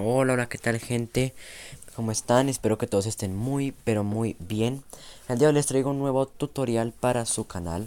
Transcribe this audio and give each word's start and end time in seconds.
Hola, 0.00 0.34
hola, 0.34 0.48
¿qué 0.48 0.58
tal 0.58 0.78
gente? 0.78 1.34
¿Cómo 1.96 2.12
están? 2.12 2.48
Espero 2.48 2.78
que 2.78 2.86
todos 2.86 3.06
estén 3.06 3.34
muy, 3.34 3.72
pero 3.82 4.04
muy 4.04 4.36
bien. 4.38 4.84
El 5.28 5.38
día 5.38 5.46
de 5.46 5.52
hoy 5.52 5.54
les 5.54 5.66
traigo 5.66 5.90
un 5.90 5.98
nuevo 5.98 6.26
tutorial 6.26 6.92
para 6.92 7.26
su 7.26 7.48
canal, 7.48 7.84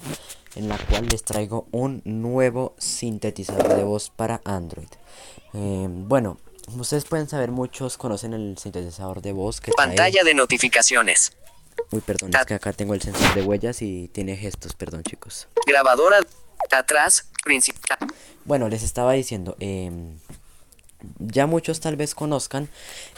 en 0.55 0.68
la 0.68 0.78
cual 0.78 1.08
les 1.08 1.24
traigo 1.24 1.68
un 1.71 2.02
nuevo 2.04 2.76
sintetizador 2.78 3.76
de 3.78 3.84
voz 3.84 4.10
para 4.10 4.42
Android. 4.44 4.89
Eh, 5.54 5.88
bueno, 5.89 6.38
ustedes 6.78 7.06
pueden 7.06 7.29
saber, 7.29 7.52
muchos 7.52 7.97
conocen 7.97 8.34
el 8.34 8.58
sintetizador 8.58 9.22
de 9.22 9.32
voz 9.32 9.62
que 9.62 9.72
Pantalla 9.72 10.26
de 10.26 10.34
notificaciones. 10.34 11.32
Uy, 11.92 12.02
perdón, 12.02 12.32
es 12.36 12.46
que 12.46 12.56
acá 12.56 12.74
tengo 12.74 12.94
el 12.94 13.02
sensor 13.02 13.34
de 13.36 13.42
huellas 13.44 13.82
y 13.82 14.10
tiene 14.10 14.36
gestos, 14.36 14.74
perdón 14.74 15.04
chicos. 15.04 15.48
Grabadora 15.66 16.20
atrás, 16.72 17.30
principal. 17.44 17.98
Bueno, 18.44 18.68
les 18.70 18.84
estaba 18.84 19.14
diciendo, 19.14 19.55
eh, 19.59 19.91
ya 21.20 21.48
muchos 21.48 21.80
tal 21.80 21.95
vez 21.95 22.16
conozcan 22.16 22.70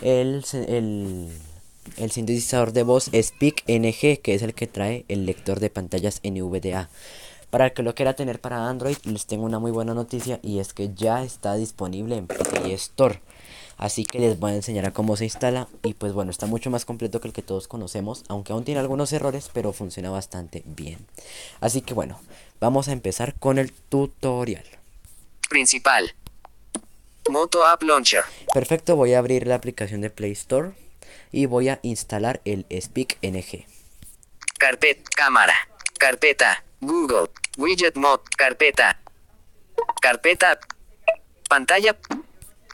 el, 0.02 0.44
el, 0.68 2.12
sintetizador 2.12 2.74
de 2.74 2.84
voz 2.84 3.10
Speak 3.14 3.64
NG, 3.68 4.22
que 4.22 4.36
es 4.36 4.42
el 4.42 4.54
que 4.54 4.68
trae 4.68 5.06
el 5.08 5.26
lector 5.26 5.60
de 5.60 5.70
pantallas 5.70 6.22
NVDA. 6.24 6.90
Para 7.50 7.68
el 7.68 7.74
que 7.74 7.84
lo 7.84 7.94
quiera 7.94 8.16
tener 8.16 8.42
para 8.42 8.68
Android, 8.68 8.98
les 9.04 9.28
tengo 9.28 9.46
una 9.46 9.60
muy 9.60 9.72
buena 9.72 9.94
noticia 9.94 10.40
y 10.42 10.60
es 10.60 10.74
que 10.74 10.94
ya 10.96 11.24
está 11.24 11.54
disponible 11.54 12.18
en 12.18 12.26
Play 12.26 12.74
Store. 12.74 13.22
Así 13.78 14.06
que 14.06 14.20
les 14.20 14.40
voy 14.40 14.52
a 14.52 14.56
enseñar 14.56 14.86
a 14.86 14.94
cómo 14.94 15.18
se 15.18 15.26
instala 15.26 15.68
y 15.84 15.94
pues 15.94 16.14
bueno, 16.14 16.32
está 16.32 16.46
mucho 16.46 16.70
más 16.70 16.86
completo 16.86 17.22
que 17.22 17.28
el 17.28 17.34
que 17.34 17.42
todos 17.42 17.68
conocemos, 17.68 18.24
aunque 18.28 18.54
aún 18.54 18.64
tiene 18.64 18.80
algunos 18.80 19.12
errores, 19.14 19.50
pero 19.54 19.74
funciona 19.74 20.10
bastante 20.10 20.64
bien. 20.66 21.06
Así 21.60 21.82
que 21.82 21.94
bueno, 21.94 22.20
vamos 22.60 22.88
a 22.88 22.92
empezar 22.92 23.36
con 23.36 23.58
el 23.58 23.72
tutorial. 23.72 24.66
Principal. 25.50 26.14
Moto 27.30 27.66
App 27.66 27.84
Launcher. 27.84 28.24
Perfecto, 28.54 28.96
voy 28.96 29.14
a 29.14 29.20
abrir 29.20 29.48
la 29.48 29.56
aplicación 29.56 30.02
de 30.02 30.10
Play 30.10 30.32
Store 30.32 30.72
y 31.32 31.46
voy 31.46 31.70
a 31.70 31.80
instalar 31.84 32.42
el 32.46 32.66
Speak 32.80 33.18
NG. 33.22 33.66
Carpeta, 34.60 35.10
cámara, 35.16 35.56
carpeta, 36.00 36.64
Google, 36.80 37.30
widget 37.58 37.96
mod, 37.96 38.22
carpeta, 38.38 39.00
carpeta, 40.02 40.60
pantalla, 41.50 41.98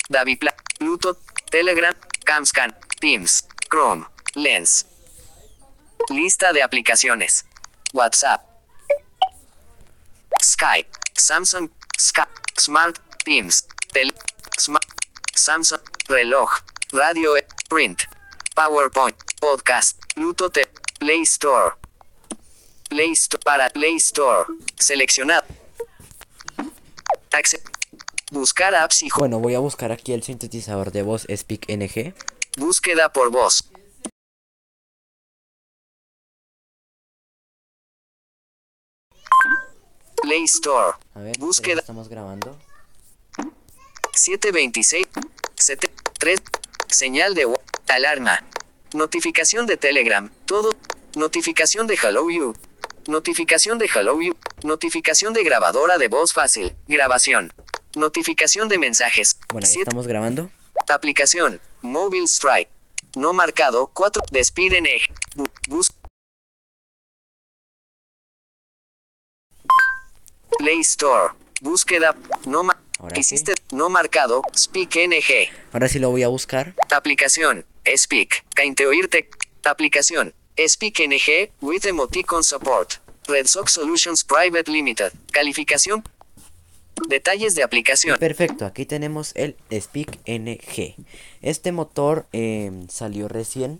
Davipla, 0.09 0.55
Bluetooth, 0.79 1.19
Telegram, 1.51 1.93
Camscan, 2.25 2.75
Teams, 2.99 3.47
Chrome, 3.69 4.05
Lens. 4.33 4.85
Lista 6.09 6.51
de 6.53 6.63
aplicaciones. 6.63 7.45
WhatsApp. 7.93 8.41
Skype, 10.41 10.89
Samsung, 11.13 11.69
Skype, 11.99 12.29
Smart, 12.57 12.97
Teams, 13.23 13.67
Tel 13.91 14.13
Samsung, 15.35 15.79
reloj, 16.09 16.49
radio, 16.91 17.31
print, 17.69 18.01
PowerPoint, 18.55 19.15
podcast, 19.39 19.97
Bluetooth, 20.15 20.57
Play 20.99 21.21
Store. 21.21 21.75
Play 22.89 23.11
Store 23.13 23.41
para 23.45 23.69
Play 23.69 23.95
Store. 23.95 24.45
Seleccionar. 24.75 25.45
Buscar 28.31 28.75
apps 28.75 29.03
y 29.03 29.09
Bueno, 29.17 29.39
voy 29.39 29.55
a 29.55 29.59
buscar 29.59 29.91
aquí 29.93 30.11
el 30.11 30.23
sintetizador 30.23 30.91
de 30.91 31.03
voz 31.03 31.25
Speak 31.33 31.67
NG. 31.69 32.13
Búsqueda 32.57 33.13
por 33.13 33.31
voz. 33.31 33.63
Play 40.21 40.43
Store. 40.43 40.97
A 41.15 41.19
ver, 41.19 41.37
Búsqueda. 41.39 41.79
Estamos 41.79 42.09
grabando. 42.09 42.57
726 44.19 45.07
73 45.55 46.41
señal 46.87 47.35
de 47.35 47.47
alarma. 47.87 48.43
Notificación 48.93 49.65
de 49.65 49.77
Telegram 49.77 50.29
todo. 50.45 50.75
Notificación 51.15 51.87
de 51.87 51.95
Hello 51.95 52.29
You. 52.29 52.53
Notificación 53.07 53.77
de 53.77 53.85
Hello 53.85 54.21
You. 54.21 54.35
Notificación 54.63 55.33
de 55.33 55.43
grabadora 55.43 55.97
de 55.97 56.09
voz 56.09 56.33
fácil 56.33 56.75
grabación. 56.87 57.53
Notificación 57.95 58.67
de 58.67 58.77
mensajes 58.77 59.37
bueno 59.51 59.65
ahí 59.65 59.75
estamos 59.79 60.05
grabando. 60.05 60.51
Aplicación 60.89 61.61
Mobile 61.81 62.25
Strike 62.25 62.69
no 63.15 63.31
marcado 63.31 63.87
4 63.87 64.21
despiden 64.31 64.85
bus. 65.69 65.91
Play 70.57 70.79
Store 70.81 71.33
búsqueda 71.61 72.15
no 72.45 72.63
Ahora 72.99 73.17
Hiciste 73.17 73.53
no 73.71 73.89
marcado, 73.89 74.41
Speak 74.55 74.95
NG. 74.97 75.49
Ahora 75.71 75.87
sí 75.87 75.99
lo 75.99 76.11
voy 76.11 76.23
a 76.23 76.27
buscar. 76.27 76.75
Aplicación, 76.91 77.65
Speak, 77.95 78.45
Cainteoirte. 78.53 79.29
Aplicación, 79.63 80.33
Speak 80.67 80.99
NG, 80.99 81.51
with 81.61 81.85
Emoticon 81.85 82.43
Support. 82.43 82.95
Red 83.25 83.47
Sox 83.47 83.71
Solutions 83.73 84.25
Private 84.25 84.69
Limited. 84.69 85.13
Calificación. 85.31 86.03
Detalles 87.07 87.55
de 87.55 87.63
aplicación. 87.63 88.19
Perfecto, 88.19 88.65
aquí 88.65 88.85
tenemos 88.85 89.31
el 89.35 89.55
Speak 89.71 90.19
NG. 90.25 90.95
Este 91.41 91.71
motor 91.71 92.27
em, 92.33 92.89
salió 92.89 93.29
recién. 93.29 93.79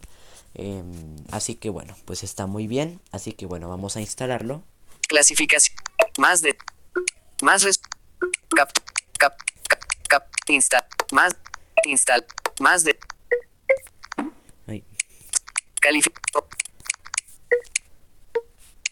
Em, 0.54 1.18
así 1.32 1.56
que 1.56 1.70
bueno, 1.70 1.94
pues 2.06 2.24
está 2.24 2.46
muy 2.46 2.68
bien. 2.68 3.02
Así 3.12 3.34
que 3.34 3.46
bueno, 3.46 3.68
vamos 3.68 3.98
a 3.98 4.02
instalarlo. 4.02 4.64
Clasificación. 5.10 5.76
Más 6.18 6.42
de. 6.42 6.56
Más 7.42 7.64
res, 7.64 7.82
cap, 8.56 8.70
cap, 9.20 9.38
cap, 9.68 9.80
cap, 10.08 10.24
insta, 10.48 10.88
más, 11.12 11.36
install, 11.86 12.26
más 12.60 12.84
de. 12.84 12.98
Califico. 15.80 16.48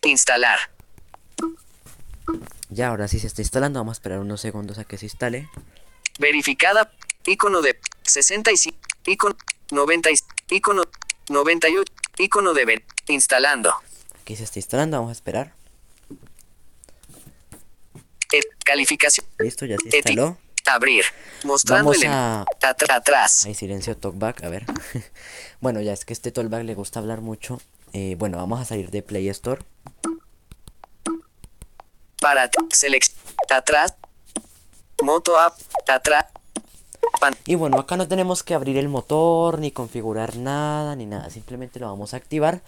Instalar. 0.03 0.59
Ya, 2.69 2.89
ahora 2.89 3.07
sí 3.07 3.19
se 3.19 3.27
está 3.27 3.41
instalando. 3.41 3.79
Vamos 3.79 3.97
a 3.97 3.99
esperar 3.99 4.19
unos 4.19 4.41
segundos 4.41 4.77
a 4.77 4.85
que 4.85 4.97
se 4.97 5.05
instale. 5.05 5.49
Verificada. 6.19 6.91
Icono 7.25 7.61
de 7.61 7.79
65. 8.03 8.77
Icono 9.05 9.35
90. 9.71 10.09
Icono 10.49 10.83
98. 11.29 11.93
Icono 12.19 12.53
de 12.53 12.65
ver. 12.65 12.83
Instalando. 13.07 13.73
Aquí 14.21 14.35
se 14.35 14.43
está 14.43 14.59
instalando. 14.59 14.97
Vamos 14.97 15.09
a 15.09 15.13
esperar. 15.13 15.56
Eh, 18.33 18.41
calificación. 18.63 19.25
Listo, 19.39 19.65
ya 19.65 19.77
se 19.77 19.97
instaló. 19.97 20.37
Abrir. 20.65 21.05
Mostrando 21.45 21.91
Vamos 21.91 22.05
a... 22.05 22.45
atrás. 22.89 23.45
Hay 23.45 23.53
silencio 23.53 23.95
talkback, 23.95 24.43
a 24.43 24.49
ver. 24.49 24.65
bueno, 25.61 25.79
ya 25.81 25.93
es 25.93 26.03
que 26.03 26.11
este 26.11 26.31
talkback 26.31 26.63
le 26.63 26.75
gusta 26.75 26.99
hablar 26.99 27.21
mucho. 27.21 27.61
Eh, 27.93 28.15
bueno, 28.19 28.37
vamos 28.37 28.59
a 28.59 28.65
salir 28.65 28.91
de 28.91 29.01
Play 29.01 29.29
Store. 29.29 29.61
Para 32.19 32.49
select 32.71 33.13
atrás. 33.49 33.95
Moto 35.01 35.39
app 35.39 35.57
atrás. 35.87 36.25
Y 37.45 37.55
bueno, 37.55 37.79
acá 37.79 37.95
no 37.95 38.07
tenemos 38.07 38.43
que 38.43 38.53
abrir 38.53 38.77
el 38.77 38.89
motor, 38.89 39.59
ni 39.59 39.71
configurar 39.71 40.35
nada, 40.35 40.95
ni 40.95 41.05
nada. 41.05 41.29
Simplemente 41.29 41.79
lo 41.79 41.87
vamos 41.87 42.13
a 42.13 42.17
activar. 42.17 42.61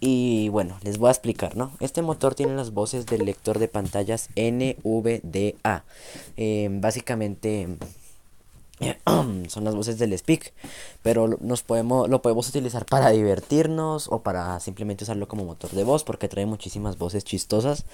Y 0.00 0.48
bueno, 0.48 0.78
les 0.82 0.96
voy 0.96 1.08
a 1.08 1.12
explicar, 1.12 1.56
¿no? 1.56 1.72
Este 1.78 2.00
motor 2.00 2.34
tiene 2.34 2.54
las 2.54 2.72
voces 2.72 3.04
del 3.04 3.26
lector 3.26 3.58
de 3.58 3.68
pantallas 3.68 4.30
NVDA. 4.34 5.84
Eh, 6.38 6.68
básicamente 6.72 7.68
son 9.48 9.64
las 9.64 9.74
voces 9.74 9.98
del 9.98 10.16
speak, 10.16 10.54
pero 11.02 11.28
nos 11.40 11.62
podemos, 11.62 12.08
lo 12.08 12.22
podemos 12.22 12.48
utilizar 12.48 12.86
para 12.86 13.10
divertirnos 13.10 14.08
o 14.08 14.22
para 14.22 14.58
simplemente 14.60 15.04
usarlo 15.04 15.28
como 15.28 15.44
motor 15.44 15.70
de 15.70 15.84
voz 15.84 16.04
porque 16.04 16.28
trae 16.28 16.46
muchísimas 16.46 16.96
voces 16.96 17.24
chistosas. 17.24 17.84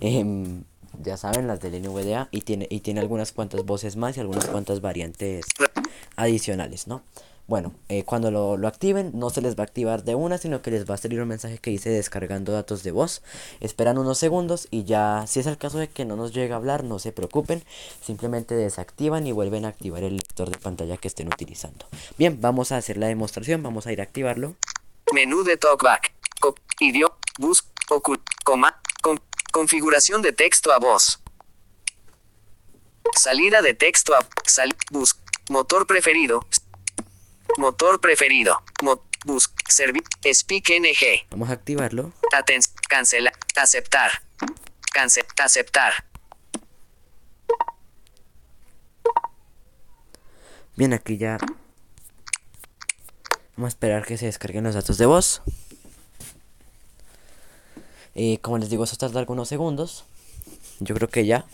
Em, 0.00 0.64
ya 1.02 1.16
saben, 1.16 1.46
las 1.46 1.60
del 1.60 1.80
NVDA 1.80 2.28
y 2.30 2.40
tiene, 2.40 2.66
y 2.70 2.80
tiene 2.80 3.00
algunas 3.00 3.32
cuantas 3.32 3.64
voces 3.64 3.96
más 3.96 4.16
y 4.16 4.20
algunas 4.20 4.46
cuantas 4.46 4.80
variantes 4.80 5.46
adicionales, 6.16 6.86
¿no? 6.86 7.02
Bueno, 7.46 7.74
eh, 7.90 8.04
cuando 8.04 8.30
lo, 8.30 8.56
lo, 8.56 8.68
activen 8.68 9.10
no 9.12 9.28
se 9.28 9.42
les 9.42 9.54
va 9.54 9.64
a 9.64 9.66
activar 9.66 10.02
de 10.02 10.14
una, 10.14 10.38
sino 10.38 10.62
que 10.62 10.70
les 10.70 10.88
va 10.88 10.94
a 10.94 10.98
salir 10.98 11.20
un 11.20 11.28
mensaje 11.28 11.58
que 11.58 11.70
dice 11.70 11.90
descargando 11.90 12.52
datos 12.52 12.82
de 12.82 12.90
voz. 12.90 13.22
Esperan 13.60 13.98
unos 13.98 14.16
segundos 14.16 14.66
y 14.70 14.84
ya, 14.84 15.26
si 15.26 15.40
es 15.40 15.46
el 15.46 15.58
caso 15.58 15.76
de 15.76 15.88
que 15.88 16.06
no 16.06 16.16
nos 16.16 16.32
llegue 16.32 16.54
a 16.54 16.56
hablar, 16.56 16.84
no 16.84 16.98
se 16.98 17.12
preocupen. 17.12 17.62
Simplemente 18.02 18.54
desactivan 18.54 19.26
y 19.26 19.32
vuelven 19.32 19.66
a 19.66 19.68
activar 19.68 20.04
el 20.04 20.16
lector 20.16 20.50
de 20.50 20.58
pantalla 20.58 20.96
que 20.96 21.08
estén 21.08 21.28
utilizando. 21.28 21.86
Bien, 22.16 22.40
vamos 22.40 22.72
a 22.72 22.78
hacer 22.78 22.96
la 22.96 23.08
demostración, 23.08 23.62
vamos 23.62 23.86
a 23.86 23.92
ir 23.92 24.00
a 24.00 24.04
activarlo. 24.04 24.56
Menú 25.12 25.44
de 25.44 25.58
talkback, 25.58 26.14
idioma, 26.80 27.14
bus, 27.38 27.64
ocult, 27.90 28.22
coma, 28.42 28.80
con, 29.02 29.20
configuración 29.52 30.22
de 30.22 30.32
texto 30.32 30.72
a 30.72 30.78
voz. 30.78 31.20
Salida 33.14 33.60
de 33.60 33.74
texto 33.74 34.14
a 34.14 34.26
sal, 34.46 34.74
bus, 34.90 35.16
motor 35.50 35.86
preferido, 35.86 36.46
Motor 37.56 38.00
preferido. 38.00 38.62
Mo 38.82 39.02
bus. 39.24 39.52
Servi 39.68 40.02
Speak 40.32 40.70
NG. 40.70 41.26
Vamos 41.30 41.50
a 41.50 41.52
activarlo. 41.52 42.12
Aten 42.32 42.60
cancela. 42.88 43.32
Aceptar. 43.56 44.22
Cancel. 44.92 45.24
Aceptar. 45.42 45.92
Bien, 50.76 50.92
aquí 50.92 51.16
ya... 51.16 51.38
Vamos 53.56 53.68
a 53.68 53.68
esperar 53.68 54.04
que 54.04 54.18
se 54.18 54.26
descarguen 54.26 54.64
los 54.64 54.74
datos 54.74 54.98
de 54.98 55.06
voz. 55.06 55.42
Y 58.12 58.38
como 58.38 58.58
les 58.58 58.70
digo, 58.70 58.82
eso 58.82 58.96
tarda 58.96 59.20
algunos 59.20 59.48
segundos. 59.48 60.04
Yo 60.80 60.96
creo 60.96 61.08
que 61.08 61.24
ya. 61.24 61.44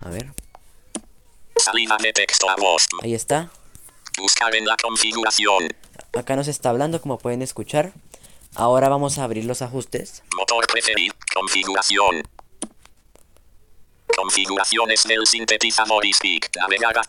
A 0.00 0.10
ver. 0.10 0.32
Salida 1.56 1.96
de 2.00 2.12
texto 2.12 2.48
a 2.48 2.54
voz. 2.54 2.86
Ahí 3.02 3.14
está. 3.14 3.50
Buscar 4.18 4.54
en 4.56 4.66
la 4.66 4.76
configuración. 4.76 5.68
Acá 6.12 6.34
nos 6.34 6.48
está 6.48 6.70
hablando, 6.70 7.00
como 7.00 7.18
pueden 7.18 7.40
escuchar. 7.40 7.92
Ahora 8.56 8.88
vamos 8.88 9.18
a 9.18 9.24
abrir 9.24 9.44
los 9.44 9.62
ajustes. 9.62 10.24
Motor 10.36 10.66
preferido. 10.66 11.14
Configuración. 11.32 12.22
Configuraciones 14.16 15.04
del 15.04 15.24
sintetizador 15.24 16.04
speak. 16.12 16.50
Navegar. 16.56 17.00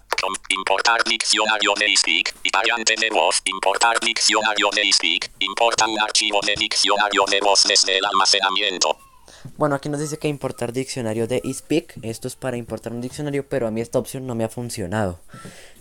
Importar 0.50 1.04
diccionario 1.06 1.74
de 1.80 1.96
speak. 1.98 2.36
Y 2.44 2.52
variante 2.52 2.96
de 2.96 3.10
voz. 3.10 3.42
Importar 3.46 4.00
diccionario 4.00 4.70
de 4.70 4.92
speak. 4.94 5.32
Importa 5.40 5.88
un 5.88 6.00
archivo 6.00 6.40
de 6.46 6.54
diccionario 6.56 7.26
de 7.26 7.40
voz 7.40 7.64
desde 7.64 7.98
el 7.98 8.06
almacenamiento. 8.06 9.09
Bueno, 9.58 9.76
aquí 9.76 9.90
nos 9.90 10.00
dice 10.00 10.18
que 10.18 10.28
importar 10.28 10.74
diccionario 10.74 11.28
de 11.28 11.42
eSpeak. 11.44 11.98
Esto 12.04 12.28
es 12.28 12.36
para 12.36 12.58
importar 12.58 12.94
un 12.94 13.02
diccionario, 13.02 13.48
pero 13.48 13.68
a 13.68 13.72
mí 13.72 13.82
esta 13.82 14.00
opción 14.00 14.28
no 14.28 14.36
me 14.36 14.44
ha 14.44 14.50
funcionado. 14.50 15.20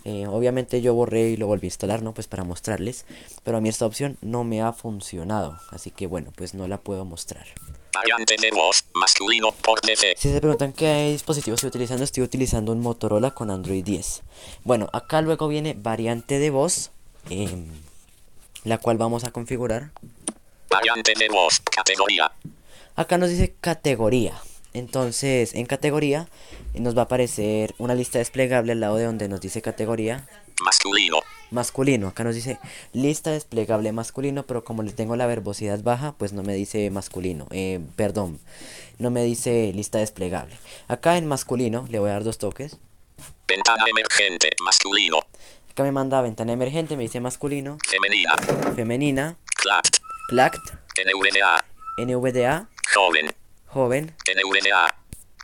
Eh, 0.05 0.27
obviamente 0.27 0.81
yo 0.81 0.93
borré 0.93 1.29
y 1.29 1.37
lo 1.37 1.47
volví 1.47 1.65
a 1.65 1.67
instalar, 1.67 2.01
¿no? 2.01 2.13
Pues 2.13 2.27
para 2.27 2.43
mostrarles. 2.43 3.05
Pero 3.43 3.57
a 3.57 3.61
mí 3.61 3.69
esta 3.69 3.85
opción 3.85 4.17
no 4.21 4.43
me 4.43 4.61
ha 4.61 4.73
funcionado. 4.73 5.59
Así 5.71 5.91
que 5.91 6.07
bueno, 6.07 6.31
pues 6.35 6.53
no 6.53 6.67
la 6.67 6.77
puedo 6.77 7.05
mostrar. 7.05 7.45
Variante 7.93 8.35
de 8.39 8.51
voz. 8.51 8.85
Masculino 8.93 9.51
por 9.51 9.81
defecto. 9.81 10.21
Si 10.21 10.31
se 10.31 10.39
preguntan 10.39 10.73
qué 10.73 11.11
dispositivo 11.11 11.55
estoy 11.55 11.69
utilizando, 11.69 12.03
estoy 12.03 12.23
utilizando 12.23 12.71
un 12.71 12.81
Motorola 12.81 13.31
con 13.31 13.51
Android 13.51 13.83
10. 13.83 14.21
Bueno, 14.63 14.89
acá 14.93 15.21
luego 15.21 15.47
viene 15.47 15.75
variante 15.77 16.39
de 16.39 16.49
voz, 16.49 16.91
em, 17.29 17.67
la 18.63 18.77
cual 18.77 18.97
vamos 18.97 19.23
a 19.23 19.31
configurar. 19.31 19.91
Variante 20.69 21.13
de 21.17 21.27
voz. 21.29 21.59
Categoría. 21.61 22.31
Acá 22.95 23.17
nos 23.17 23.29
dice 23.29 23.53
categoría. 23.61 24.33
Entonces, 24.73 25.55
en 25.55 25.65
categoría 25.65 26.27
nos 26.75 26.95
va 26.95 27.01
a 27.01 27.05
aparecer 27.05 27.73
una 27.79 27.95
lista 27.95 28.19
desplegable 28.19 28.73
al 28.73 28.79
lado 28.79 28.97
de 28.97 29.05
donde 29.05 29.27
nos 29.27 29.41
dice 29.41 29.61
categoría 29.63 30.27
Masculino. 30.63 31.17
masculino. 31.49 32.07
Acá 32.09 32.23
nos 32.23 32.35
dice 32.35 32.59
lista 32.93 33.31
desplegable 33.31 33.91
masculino, 33.93 34.43
pero 34.45 34.63
como 34.63 34.83
le 34.83 34.91
tengo 34.91 35.15
la 35.15 35.25
verbosidad 35.25 35.81
baja, 35.81 36.13
pues 36.17 36.33
no 36.33 36.43
me 36.43 36.53
dice 36.53 36.91
masculino. 36.91 37.47
Eh, 37.49 37.79
perdón, 37.95 38.39
no 38.99 39.09
me 39.09 39.23
dice 39.23 39.71
lista 39.73 39.97
desplegable. 39.97 40.55
Acá 40.87 41.17
en 41.17 41.25
masculino 41.25 41.87
le 41.89 41.97
voy 41.99 42.09
a 42.11 42.13
dar 42.13 42.23
dos 42.23 42.37
toques. 42.37 42.77
Ventana 43.47 43.85
emergente. 43.89 44.51
Masculino. 44.63 45.17
Acá 45.71 45.81
me 45.83 45.91
manda 45.91 46.21
ventana 46.21 46.51
emergente, 46.53 46.95
me 46.97 47.03
dice 47.03 47.19
masculino, 47.21 47.77
Femenina. 47.87 48.35
femenina, 48.75 49.37
Clact. 49.55 49.97
clact, 50.27 50.59
NVDA. 50.97 51.65
NVDA, 51.97 52.69
Joven. 52.93 53.33
joven, 53.67 54.15
NVDA. 54.35 54.95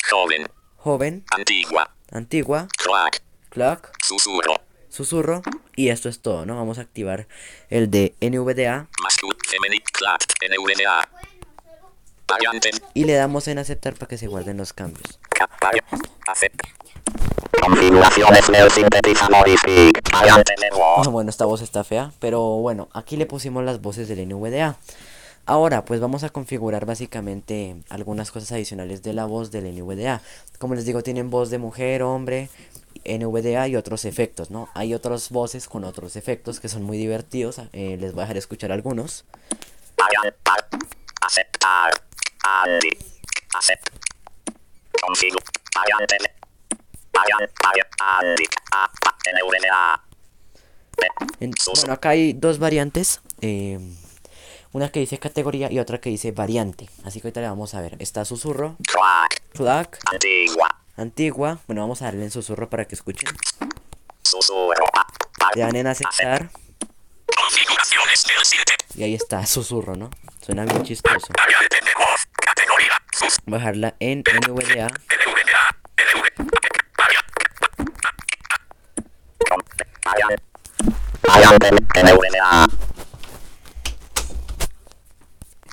Joven. 0.09 0.47
joven, 0.77 1.23
Antigua. 1.31 1.91
antigua, 2.11 2.67
Crack. 2.77 3.21
clac, 3.49 3.91
Susurro. 4.03 4.55
susurro. 4.89 5.41
Y 5.75 5.89
esto 5.89 6.09
es 6.09 6.21
todo, 6.21 6.45
¿no? 6.45 6.55
Vamos 6.55 6.77
a 6.79 6.81
activar 6.81 7.27
el 7.69 7.89
de 7.91 8.15
NVDA 8.21 8.87
y 12.93 13.03
le 13.03 13.13
damos 13.13 13.47
en 13.47 13.59
aceptar 13.59 13.93
para 13.93 14.07
que 14.07 14.17
se 14.17 14.27
guarden 14.27 14.57
los 14.57 14.73
cambios. 14.73 15.19
Acepta. 16.27 16.67
Configuraciones 17.61 18.47
del 18.47 18.71
sintetizador 18.71 19.47
y 19.47 19.57
speak. 19.57 20.11
Variante 20.11 20.55
de 20.59 20.69
voz. 20.71 21.07
Ah, 21.07 21.09
Bueno, 21.11 21.29
esta 21.29 21.45
voz 21.45 21.61
está 21.61 21.83
fea, 21.83 22.11
pero 22.19 22.41
bueno, 22.57 22.89
aquí 22.93 23.17
le 23.17 23.25
pusimos 23.25 23.63
las 23.63 23.81
voces 23.81 24.07
del 24.07 24.27
NVDA. 24.27 24.77
Ahora, 25.47 25.85
pues 25.85 25.99
vamos 25.99 26.23
a 26.23 26.29
configurar 26.29 26.85
básicamente 26.87 27.75
algunas 27.89 28.31
cosas 28.31 28.51
adicionales 28.51 29.03
de 29.03 29.13
la 29.13 29.25
voz 29.25 29.51
del 29.51 29.65
NVDA. 29.75 30.21
Como 30.57 30.73
les 30.73 30.85
digo, 30.85 31.03
tienen 31.03 31.29
voz 31.29 31.51
de 31.51 31.59
mujer, 31.59 32.01
hombre, 32.01 32.49
NVDA 33.05 33.67
y 33.67 33.75
otros 33.75 34.05
efectos, 34.05 34.49
¿no? 34.49 34.69
Hay 34.73 34.95
otras 34.95 35.29
voces 35.29 35.67
con 35.67 35.83
otros 35.83 36.15
efectos 36.15 36.59
que 36.59 36.67
son 36.67 36.81
muy 36.81 36.97
divertidos. 36.97 37.59
eh, 37.73 37.97
les 37.99 38.13
voy 38.13 38.21
a 38.21 38.23
dejar 38.23 38.37
escuchar 38.37 38.71
algunos. 38.71 39.25
Aceptar. 41.21 41.93
Bueno, 51.81 51.93
acá 51.93 52.09
hay 52.09 52.33
dos 52.33 52.57
variantes. 52.57 53.21
eh, 53.41 53.79
una 54.75 54.91
que 54.91 54.99
dice 54.99 55.17
categoría 55.17 55.71
y 55.71 55.79
otra 55.79 56.01
que 56.01 56.09
dice 56.09 56.33
variante. 56.33 56.89
Así 57.05 57.21
que 57.21 57.27
ahorita 57.27 57.39
le 57.39 57.47
vamos 57.47 57.73
a 57.75 57.81
ver. 57.81 57.95
Está 57.99 58.25
susurro, 58.25 58.75
Crack. 58.85 59.41
clac, 59.53 59.99
Antigua. 60.11 60.67
antigua. 60.97 61.59
Bueno, 61.65 61.83
vamos 61.83 62.01
a 62.01 62.05
darle 62.05 62.25
en 62.25 62.31
susurro 62.31 62.69
para 62.69 62.83
que 62.83 62.95
escuchen. 62.95 63.29
Susurro. 64.21 64.85
Le 65.55 65.61
dan 65.61 65.77
en 65.77 65.87
aceptar. 65.87 66.49
Configuraciones 67.25 68.23
del. 68.25 68.99
Y 68.99 69.03
ahí 69.03 69.15
está, 69.15 69.45
susurro, 69.45 69.95
¿no? 69.95 70.09
Suena 70.45 70.65
bien 70.65 70.83
chistoso. 70.83 71.27
Variante 71.37 71.77
de 71.77 71.91
voz. 71.97 72.27
Categoría. 72.33 73.01
Bajarla 73.45 73.95
en 74.01 74.19
NVDA. 74.19 74.87
NVDA. 74.87 75.71
NV. 75.97 76.51
Variante. 80.03 80.43
Variante. 81.23 81.71
NVDA. 82.03 82.67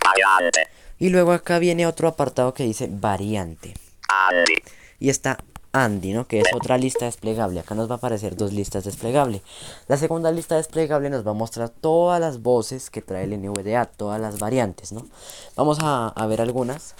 Variante. 0.04 0.69
Y 1.02 1.08
luego 1.08 1.32
acá 1.32 1.58
viene 1.58 1.84
otro 1.84 2.06
apartado 2.06 2.54
que 2.54 2.62
dice 2.62 2.88
variante. 2.88 3.75
Y 5.00 5.10
está 5.10 5.37
Andy, 5.72 6.12
¿no? 6.12 6.28
Que 6.28 6.38
es 6.38 6.46
otra 6.54 6.78
lista 6.78 7.06
desplegable. 7.06 7.58
Acá 7.58 7.75
nos 7.75 7.90
va 7.90 7.94
a 7.94 7.96
aparecer 7.96 8.37
dos 8.37 8.52
listas 8.52 8.84
desplegable. 8.84 9.43
La 9.88 9.96
segunda 9.96 10.31
lista 10.31 10.54
desplegable 10.54 11.10
nos 11.10 11.26
va 11.26 11.32
a 11.32 11.34
mostrar 11.34 11.70
todas 11.70 12.20
las 12.20 12.40
voces 12.40 12.88
que 12.88 13.02
trae 13.02 13.25
el 13.25 13.37
NVDA, 13.37 13.87
todas 13.87 14.20
las 14.20 14.38
variantes, 14.38 14.93
¿no? 14.93 15.04
Vamos 15.56 15.81
a, 15.82 16.06
a 16.06 16.26
ver 16.26 16.40
algunas. 16.40 16.94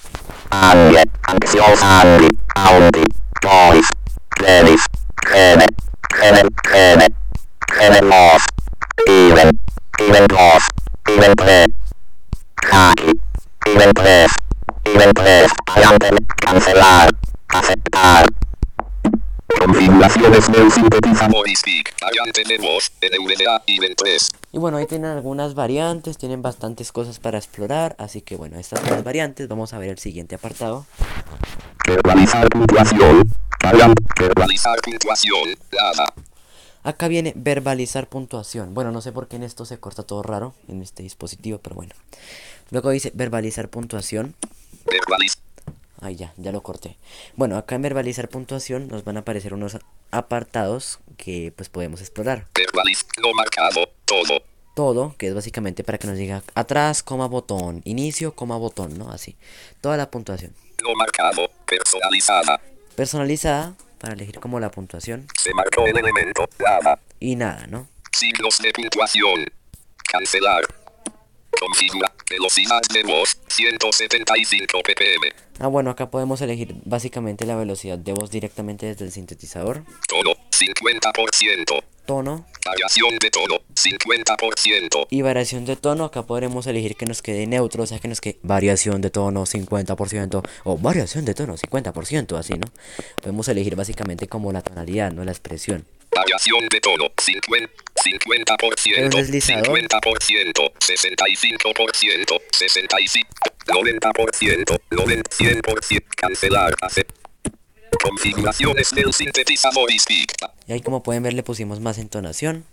Even 13.83 13.95
Press. 13.95 14.31
Even 14.85 15.13
Press. 15.13 15.51
Variante. 15.67 16.11
Cancelar. 16.37 17.11
Aceptar. 17.49 18.27
Configuraciones 19.59 20.53
del 20.53 20.71
sintetizador 20.71 21.49
y. 21.49 21.55
NVDA. 23.01 23.63
Bueno, 24.53 24.77
ahí 24.77 24.87
tienen 24.87 25.11
algunas 25.11 25.55
variantes, 25.55 26.17
tienen 26.17 26.43
bastantes 26.43 26.93
cosas 26.93 27.19
para 27.19 27.39
explorar. 27.39 27.97
Así 27.99 28.21
que 28.21 28.37
bueno, 28.37 28.57
estas 28.57 28.79
son 28.79 28.91
las 28.91 29.03
variantes. 29.03 29.49
Vamos 29.49 29.73
a 29.73 29.79
ver 29.79 29.89
el 29.89 29.99
siguiente 29.99 30.37
apartado. 30.37 30.87
Verbalizar 31.85 32.49
puntuación. 32.51 33.25
Verbalizar 34.21 34.79
puntuación. 34.81 35.57
Nada. 35.73 36.07
Acá 36.85 37.07
viene 37.07 37.33
verbalizar 37.37 38.09
puntuación. 38.09 38.75
Bueno, 38.75 38.91
no 38.91 39.01
sé 39.01 39.13
por 39.13 39.29
qué 39.29 39.37
en 39.37 39.45
esto 39.45 39.65
se 39.65 39.79
corta 39.79 40.03
todo 40.03 40.23
raro 40.23 40.55
en 40.67 40.83
este 40.83 41.05
dispositivo, 41.05 41.59
pero 41.59 41.77
bueno. 41.77 41.95
Luego 42.71 42.91
dice 42.91 43.13
verbalizar 43.15 43.69
puntuación. 43.69 44.35
Verbaliz. 44.85 45.39
Ahí 46.01 46.17
ya, 46.17 46.35
ya 46.37 46.51
lo 46.51 46.65
corté. 46.65 46.97
Bueno, 47.37 47.57
acá 47.57 47.77
en 47.77 47.83
verbalizar 47.83 48.29
puntuación 48.29 48.89
nos 48.89 49.05
van 49.05 49.17
a 49.17 49.21
aparecer 49.21 49.55
unos 49.55 49.79
apartados 50.11 50.99
que 51.17 51.53
pues 51.55 51.69
podemos 51.69 52.01
explorar. 52.01 52.49
Verbaliz. 52.55 53.07
No 53.23 53.33
marcado. 53.33 53.89
Todo. 54.05 54.43
Todo, 54.75 55.15
que 55.19 55.29
es 55.29 55.35
básicamente 55.35 55.85
para 55.85 55.99
que 55.99 56.09
nos 56.09 56.17
diga 56.17 56.43
atrás, 56.55 57.05
coma 57.05 57.29
botón, 57.29 57.83
inicio, 57.85 58.35
coma 58.35 58.57
botón, 58.57 58.99
¿no? 58.99 59.13
Así. 59.13 59.37
Toda 59.81 59.97
la 59.97 60.11
puntuación. 60.11 60.53
No 60.83 60.95
marcado. 60.97 61.49
Personalizada. 61.67 62.61
Personalizada 62.97 63.77
para 64.03 64.15
elegir 64.15 64.41
como 64.41 64.59
la 64.59 64.69
puntuación. 64.69 65.29
Se 65.41 65.55
marcó 65.55 65.87
el 65.87 65.97
elemento. 65.97 66.49
Y 67.21 67.37
nada, 67.37 67.69
¿no? 67.69 67.87
Signos 68.13 68.59
de 68.59 68.73
puntuación. 68.73 69.47
Cancelar. 70.11 70.65
Configura. 71.59 72.13
Velocidad 72.33 72.81
de 72.95 73.03
voz. 73.03 73.37
175 73.49 74.79
ppm. 74.83 75.33
Ah, 75.61 75.67
bueno, 75.67 75.91
acá 75.91 76.11
podemos 76.11 76.41
elegir 76.41 76.75
básicamente 76.87 77.45
la 77.45 77.57
velocidad 77.57 77.99
de 77.99 78.15
voz 78.15 78.31
directamente 78.31 78.87
desde 78.87 79.05
el 79.05 79.13
sintetizador. 79.13 79.85
Tono. 80.09 80.31
50%. 80.51 81.85
Tono 82.07 82.47
Variación 82.65 83.19
de 83.19 83.31
tono. 83.31 83.61
50%. 83.75 85.09
y 85.11 85.21
variación 85.21 85.67
de 85.67 85.77
tono. 85.77 86.05
Acá 86.05 86.23
podremos 86.23 86.67
elegir 86.67 86.97
que 86.97 87.05
nos 87.05 87.21
quede 87.21 87.47
neutro, 87.47 87.83
o 87.83 87.87
sea 87.87 87.99
que 87.99 88.09
nos 88.09 88.23
quede 88.23 88.39
variación 88.43 89.03
de 89.03 89.11
tono 89.11 89.45
50% 89.45 90.43
o 90.65 90.79
variación 90.79 91.27
de 91.27 91.35
tono 91.35 91.57
50%, 91.59 92.39
así, 92.39 92.55
¿no? 92.55 92.67
Podemos 93.21 93.47
elegir 93.49 93.77
básicamente 93.77 94.27
como 94.27 94.53
la 94.53 94.63
tonalidad, 94.63 95.13
no 95.13 95.23
la 95.23 95.33
expresión. 95.33 95.85
Variación 96.15 96.69
de 96.69 96.81
tono. 96.81 97.11
50, 97.19 97.73
50%. 97.95 98.97
El 98.97 99.11
deslizador. 99.11 99.79
50%. 99.79 100.73
65%. 100.79 102.43
65. 102.51 103.29
90%. 103.67 104.81
90, 104.91 105.31
100%. 105.31 106.05
Cancelar. 106.17 106.75
Hacer. 106.83 107.07
Configuraciones 108.03 108.91
del 108.93 109.13
sintetizador 109.13 109.91
y 109.91 109.99
speak. 109.99 110.35
Y 110.67 110.73
ahí 110.73 110.81
como 110.81 111.03
pueden 111.03 111.23
ver 111.23 111.35
le 111.35 111.43
pusimos 111.43 111.81
más 111.81 111.99
entonación. 111.99 112.65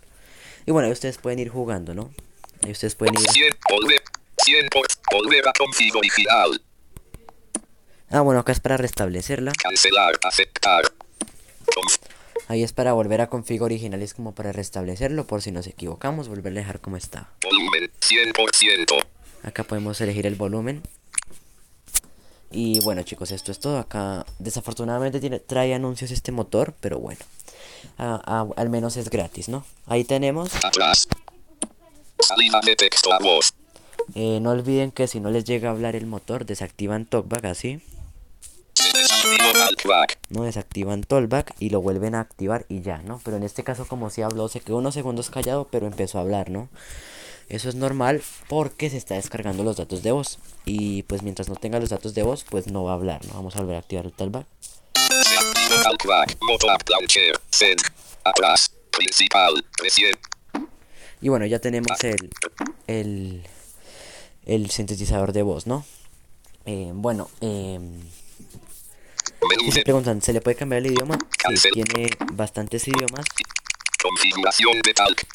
Y 0.66 0.72
bueno, 0.72 0.86
ahí 0.86 0.92
ustedes 0.92 1.18
pueden 1.18 1.38
ir 1.38 1.48
jugando, 1.48 1.94
¿no? 1.94 2.12
Ahí 2.62 2.72
ustedes 2.72 2.94
pueden 2.94 3.14
ir... 3.14 3.30
100. 3.30 3.56
Volver. 3.70 4.02
100 4.44 4.68
por, 4.68 4.86
volver 5.12 5.48
a 5.48 5.52
config 5.52 5.94
original. 5.96 6.60
Ah, 8.10 8.20
bueno, 8.22 8.40
acá 8.40 8.52
es 8.52 8.60
para 8.60 8.76
restablecerla. 8.76 9.52
Cancelar. 9.52 10.18
Aceptar. 10.24 10.84
Conf- 11.66 12.00
Ahí 12.48 12.62
es 12.62 12.72
para 12.72 12.92
volver 12.92 13.20
a 13.20 13.28
config 13.28 13.62
original, 13.62 14.02
es 14.02 14.14
como 14.14 14.34
para 14.34 14.52
restablecerlo 14.52 15.26
por 15.26 15.42
si 15.42 15.52
nos 15.52 15.66
equivocamos, 15.66 16.28
volver 16.28 16.52
a 16.52 16.56
dejar 16.56 16.80
como 16.80 16.96
está. 16.96 17.28
volumen. 17.42 17.90
100%. 18.00 19.04
Acá 19.42 19.64
podemos 19.64 20.00
elegir 20.00 20.26
el 20.26 20.34
volumen. 20.34 20.82
Y 22.50 22.80
bueno 22.80 23.02
chicos, 23.02 23.30
esto 23.30 23.52
es 23.52 23.60
todo. 23.60 23.78
Acá 23.78 24.26
desafortunadamente 24.38 25.20
tiene, 25.20 25.38
trae 25.38 25.72
anuncios 25.74 26.10
este 26.10 26.32
motor, 26.32 26.74
pero 26.80 26.98
bueno. 26.98 27.20
Al 27.96 28.68
menos 28.68 28.96
es 28.96 29.08
gratis, 29.08 29.48
¿no? 29.48 29.64
Ahí 29.86 30.04
tenemos. 30.04 30.52
Atrás. 30.64 31.08
Salida 32.18 32.60
de 32.64 32.76
texto 32.76 33.12
a 33.12 33.18
voz. 33.18 33.54
Eh, 34.14 34.40
no 34.40 34.50
olviden 34.50 34.90
que 34.90 35.06
si 35.06 35.20
no 35.20 35.30
les 35.30 35.44
llega 35.44 35.68
a 35.68 35.72
hablar 35.72 35.94
el 35.94 36.06
motor, 36.06 36.44
desactivan 36.44 37.06
TalkBack 37.06 37.44
así. 37.44 37.80
Se 38.74 38.98
desactivó 38.98 39.52
Talkback. 39.52 40.19
No 40.30 40.44
desactivan 40.44 41.02
Talkback 41.02 41.54
y 41.58 41.70
lo 41.70 41.80
vuelven 41.80 42.14
a 42.14 42.20
activar 42.20 42.64
y 42.68 42.82
ya, 42.82 42.98
¿no? 42.98 43.20
Pero 43.24 43.36
en 43.36 43.42
este 43.42 43.64
caso 43.64 43.86
como 43.86 44.10
si 44.10 44.22
habló, 44.22 44.48
se 44.48 44.60
quedó 44.60 44.78
unos 44.78 44.94
segundos 44.94 45.28
callado, 45.30 45.68
pero 45.70 45.86
empezó 45.86 46.18
a 46.18 46.22
hablar, 46.22 46.50
¿no? 46.50 46.68
Eso 47.48 47.68
es 47.68 47.74
normal 47.74 48.22
porque 48.48 48.90
se 48.90 48.96
está 48.96 49.16
descargando 49.16 49.64
los 49.64 49.76
datos 49.76 50.04
de 50.04 50.12
voz. 50.12 50.38
Y 50.64 51.02
pues 51.02 51.22
mientras 51.22 51.48
no 51.48 51.56
tenga 51.56 51.80
los 51.80 51.88
datos 51.88 52.14
de 52.14 52.22
voz, 52.22 52.44
pues 52.48 52.68
no 52.68 52.84
va 52.84 52.92
a 52.92 52.94
hablar, 52.94 53.26
¿no? 53.26 53.34
Vamos 53.34 53.56
a 53.56 53.60
volver 53.60 53.74
a 53.74 53.80
activar 53.80 54.06
el. 54.06 54.14
Recién. 59.78 60.14
Y 61.20 61.28
bueno, 61.28 61.44
ya 61.46 61.58
tenemos 61.58 62.02
el, 62.04 62.30
el, 62.86 63.42
el 64.46 64.70
sintetizador 64.70 65.32
de 65.32 65.42
voz, 65.42 65.66
¿no? 65.66 65.84
Eh, 66.66 66.92
bueno, 66.94 67.28
eh, 67.40 67.80
Se 69.72 69.82
preguntan, 69.82 70.20
¿se 70.22 70.32
le 70.32 70.40
puede 70.40 70.56
cambiar 70.56 70.84
el 70.84 70.92
idioma? 70.92 71.18
Sí, 71.54 71.70
tiene 71.70 72.10
bastantes 72.32 72.86
idiomas. 72.88 73.24
configuración 74.02 74.80
de 74.82 74.94
Talk. 74.94 75.26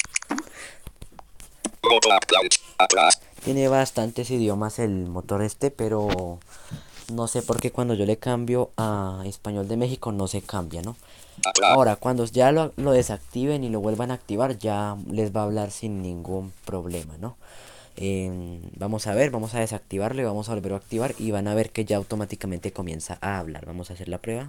Moto 1.82 2.12
App 2.12 2.30
Launcher. 2.30 2.60
Atrás. 2.78 3.20
Tiene 3.44 3.68
bastantes 3.68 4.30
idiomas 4.30 4.78
el 4.78 5.06
motor 5.06 5.42
este, 5.42 5.70
pero 5.70 6.38
no 7.12 7.28
sé 7.28 7.42
por 7.42 7.60
qué 7.60 7.70
cuando 7.70 7.94
yo 7.94 8.04
le 8.04 8.16
cambio 8.18 8.70
a 8.76 9.22
español 9.24 9.68
de 9.68 9.76
México 9.76 10.12
no 10.12 10.26
se 10.26 10.42
cambia, 10.42 10.82
¿no? 10.82 10.96
Ahora, 11.62 11.96
cuando 11.96 12.24
ya 12.24 12.50
lo, 12.50 12.72
lo 12.76 12.92
desactiven 12.92 13.62
y 13.62 13.68
lo 13.68 13.80
vuelvan 13.80 14.10
a 14.10 14.14
activar, 14.14 14.58
ya 14.58 14.96
les 15.10 15.34
va 15.34 15.42
a 15.42 15.44
hablar 15.44 15.70
sin 15.70 16.02
ningún 16.02 16.52
problema, 16.64 17.16
¿no? 17.18 17.36
Eh, 17.96 18.60
vamos 18.76 19.06
a 19.06 19.14
ver, 19.14 19.30
vamos 19.30 19.54
a 19.54 19.60
desactivarlo 19.60 20.20
y 20.20 20.24
vamos 20.24 20.48
a 20.48 20.54
volver 20.54 20.72
a 20.74 20.76
activar 20.76 21.14
y 21.18 21.30
van 21.30 21.48
a 21.48 21.54
ver 21.54 21.70
que 21.70 21.84
ya 21.84 21.96
automáticamente 21.96 22.72
comienza 22.72 23.18
a 23.20 23.38
hablar. 23.38 23.64
Vamos 23.66 23.90
a 23.90 23.94
hacer 23.94 24.08
la 24.08 24.18
prueba. 24.18 24.46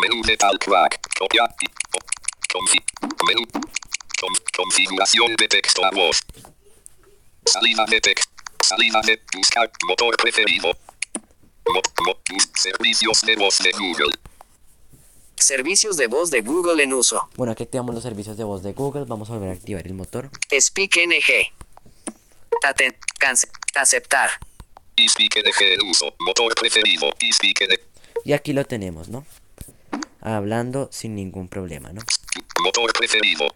Menú 0.00 0.22
de 0.24 0.36
Talkback. 0.36 1.00
Copia. 1.18 1.44
Confi- 2.52 2.84
menú. 3.28 3.46
Con- 4.20 4.34
configuración 4.56 5.34
de 5.36 5.48
texto 5.48 5.84
a 5.84 5.90
voz. 5.90 6.20
Salida 7.46 7.84
de 7.86 8.00
texto. 8.00 8.32
Salida 8.60 9.00
de 9.02 9.20
buscar. 9.36 9.70
Motor 9.86 10.16
preferido. 10.16 10.72
Mo- 11.66 11.82
servicios 12.56 13.22
de 13.22 13.36
voz 13.36 13.58
de 13.58 13.72
Google. 13.72 14.12
Servicios 15.48 15.98
de 15.98 16.06
voz 16.06 16.30
de 16.30 16.40
Google 16.40 16.82
en 16.82 16.94
uso. 16.94 17.28
Bueno, 17.36 17.52
aquí 17.52 17.64
activamos 17.64 17.94
los 17.94 18.02
servicios 18.02 18.38
de 18.38 18.44
voz 18.44 18.62
de 18.62 18.72
Google. 18.72 19.04
Vamos 19.06 19.28
a 19.28 19.34
volver 19.34 19.50
a 19.50 19.52
activar 19.52 19.86
el 19.86 19.92
motor. 19.92 20.30
Speak 20.58 20.96
NG. 20.96 21.52
Aten- 22.62 22.96
cance- 23.20 23.50
aceptar. 23.74 24.30
Y 24.96 25.06
speak 25.06 25.34
de 25.34 25.74
en 25.74 25.82
uso. 25.86 26.14
Motor 26.20 26.54
preferido. 26.54 27.10
Y 27.20 27.30
speak 27.34 27.58
de. 27.68 27.78
Y 28.24 28.32
aquí 28.32 28.54
lo 28.54 28.64
tenemos, 28.64 29.10
¿no? 29.10 29.26
Hablando 30.22 30.88
sin 30.90 31.14
ningún 31.14 31.48
problema, 31.48 31.92
¿no? 31.92 32.00
Motor 32.62 32.94
preferido. 32.94 33.46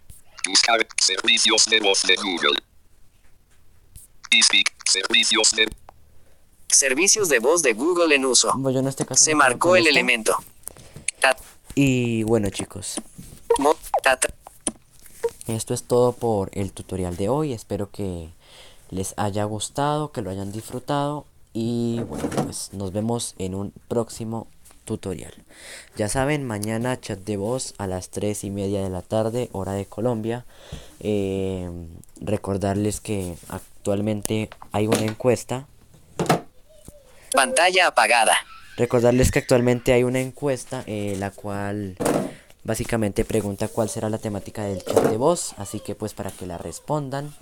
Buscar 0.47 0.87
servicios 1.01 1.65
de 1.71 1.81
voz 1.81 2.03
de 2.03 2.17
Google. 2.17 2.59
Y 4.31 4.43
speak. 4.43 4.75
Servicios 4.87 5.53
de. 5.53 5.71
Servicios 6.69 7.31
de 7.31 7.39
voz 7.39 7.63
de 7.63 7.73
Google 7.73 8.15
en 8.15 8.27
uso. 8.27 8.53
Bueno, 8.57 8.73
yo 8.73 8.81
en 8.81 8.89
este 8.89 9.07
caso 9.07 9.25
Se 9.25 9.35
marcó 9.35 9.75
el 9.75 9.85
esto. 9.87 9.91
elemento. 9.91 10.37
Y 11.75 12.23
bueno, 12.25 12.51
chicos, 12.51 13.01
esto 15.47 15.75
es 15.75 15.83
todo 15.85 16.13
por 16.13 16.51
el 16.53 16.73
tutorial 16.73 17.17
de 17.17 17.29
hoy. 17.29 17.53
Espero 17.53 17.91
que 17.91 18.31
les 18.91 19.15
haya 19.17 19.45
gustado, 19.45 20.13
que 20.13 20.23
lo 20.23 20.31
hayan 20.31 20.53
disfrutado. 20.53 21.27
Y 21.53 22.01
bueno, 22.09 22.29
pues 22.45 22.71
nos 22.73 22.93
vemos 22.93 23.35
en 23.39 23.55
un 23.55 23.73
próximo 23.89 24.47
tutorial. 24.85 25.35
Ya 25.97 26.09
saben, 26.09 26.47
mañana 26.47 27.01
chat 27.01 27.19
de 27.19 27.37
voz 27.37 27.75
a 27.79 27.87
las 27.87 28.11
3 28.11 28.45
y 28.45 28.51
media 28.51 28.83
de 28.83 28.91
la 28.91 29.03
tarde, 29.03 29.51
hora 29.53 29.73
de 29.73 29.87
Colombia. 29.87 30.47
Eh, 31.01 31.71
recordarles 32.21 33.01
que 33.01 33.37
actualmente 33.49 34.51
hay 34.73 34.87
una 34.87 35.03
encuesta. 35.03 35.67
pantalla 37.33 37.89
apagada. 37.89 38.37
Recordarles 38.79 39.31
que 39.33 39.41
actualmente 39.41 39.93
hay 39.93 40.05
una 40.05 40.21
encuesta, 40.21 40.85
eh, 40.87 41.17
la 41.19 41.31
cual 41.33 41.97
básicamente 42.65 43.25
pregunta 43.25 43.67
cuál 43.69 43.89
será 43.91 44.09
la 44.09 44.19
temática 44.19 44.63
del 44.65 44.85
chat 44.85 45.03
de 45.05 45.17
voz, 45.17 45.55
así 45.59 45.81
que 45.81 45.95
pues 45.95 46.15
para 46.15 46.31
que 46.31 46.47
la 46.47 46.59
respondan. 46.59 47.35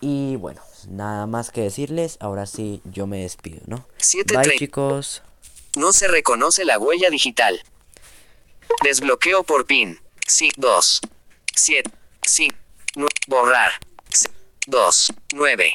Y 0.00 0.36
bueno, 0.36 0.62
nada 0.88 1.26
más 1.26 1.50
que 1.50 1.60
decirles, 1.62 2.16
ahora 2.20 2.46
sí 2.46 2.80
yo 2.84 3.06
me 3.06 3.22
despido, 3.22 3.60
¿no? 3.66 3.84
Bye 4.42 4.56
chicos. 4.58 5.22
No 5.76 5.92
se 5.92 6.08
reconoce 6.08 6.64
la 6.64 6.78
huella 6.78 7.10
digital. 7.10 7.60
Desbloqueo 8.82 9.42
por 9.42 9.66
PIN. 9.66 9.98
Sí, 10.26 10.50
2. 10.56 11.00
7. 11.54 11.90
Sí. 12.26 12.48
nu- 12.94 13.08
borrar. 13.26 13.72
2. 14.66 15.12
9. 15.34 15.74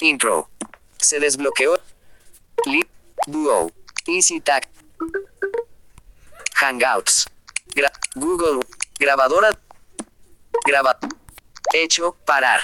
Intro. 0.00 0.50
Se 0.98 1.18
desbloqueó. 1.20 1.78
Li. 2.66 2.84
Duo. 3.26 3.70
Easy 4.08 4.40
Tag. 4.40 4.66
Hangouts. 6.60 7.26
Google. 8.14 8.62
Grabadora. 8.98 9.52
Graba. 10.66 10.96
Hecho. 11.74 12.16
Parar. 12.24 12.60